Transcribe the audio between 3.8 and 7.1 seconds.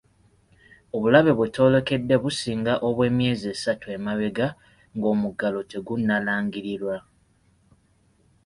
emabega ng'omuggalo tegunnalangirirwa.